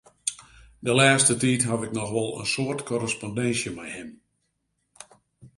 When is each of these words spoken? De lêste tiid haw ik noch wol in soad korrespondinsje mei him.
De 0.85 0.93
lêste 0.99 1.33
tiid 1.41 1.61
haw 1.69 1.81
ik 1.87 1.93
noch 1.97 2.11
wol 2.15 2.31
in 2.41 2.47
soad 2.53 2.79
korrespondinsje 2.89 3.71
mei 3.77 3.91
him. 3.97 4.09